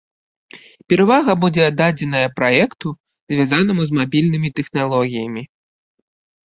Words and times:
Перавага 0.93 1.35
будзе 1.43 1.61
аддадзеная 1.69 2.23
праекту, 2.39 2.87
звязанаму 3.35 3.81
з 3.93 4.01
мабільнымі 4.01 4.49
тэхналогіямі. 4.63 5.43